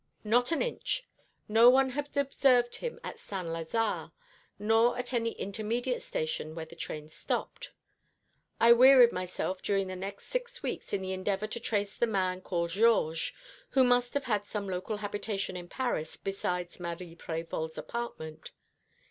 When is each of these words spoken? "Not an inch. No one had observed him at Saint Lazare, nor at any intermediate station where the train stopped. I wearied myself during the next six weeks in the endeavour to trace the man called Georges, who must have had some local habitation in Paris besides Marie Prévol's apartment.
"Not 0.23 0.51
an 0.51 0.63
inch. 0.63 1.07
No 1.47 1.69
one 1.69 1.91
had 1.91 2.17
observed 2.17 2.77
him 2.77 2.99
at 3.03 3.19
Saint 3.19 3.49
Lazare, 3.49 4.11
nor 4.57 4.97
at 4.97 5.13
any 5.13 5.33
intermediate 5.33 6.01
station 6.01 6.55
where 6.55 6.65
the 6.65 6.75
train 6.75 7.07
stopped. 7.07 7.71
I 8.59 8.73
wearied 8.73 9.11
myself 9.11 9.61
during 9.61 9.85
the 9.85 9.95
next 9.95 10.25
six 10.25 10.63
weeks 10.63 10.91
in 10.91 11.03
the 11.03 11.13
endeavour 11.13 11.45
to 11.45 11.59
trace 11.59 11.99
the 11.99 12.07
man 12.07 12.41
called 12.41 12.71
Georges, 12.71 13.31
who 13.69 13.83
must 13.83 14.15
have 14.15 14.23
had 14.25 14.43
some 14.43 14.67
local 14.67 14.97
habitation 14.97 15.55
in 15.55 15.67
Paris 15.67 16.17
besides 16.17 16.79
Marie 16.79 17.15
Prévol's 17.15 17.77
apartment. 17.77 18.49